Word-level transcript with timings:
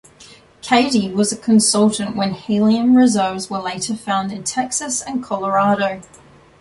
Cady 0.63 1.13
was 1.13 1.31
a 1.31 1.37
consultant 1.37 2.15
when 2.15 2.31
helium 2.33 2.95
reserves 2.97 3.51
were 3.51 3.59
later 3.59 3.95
found 3.95 4.31
in 4.31 4.43
Texas 4.43 4.99
and 4.99 5.23
Colorado. 5.23 6.01